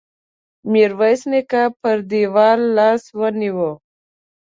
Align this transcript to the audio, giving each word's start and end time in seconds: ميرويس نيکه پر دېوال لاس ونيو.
ميرويس 0.71 1.21
نيکه 1.31 1.63
پر 1.79 1.97
دېوال 2.09 2.61
لاس 2.77 3.03
ونيو. 3.19 3.69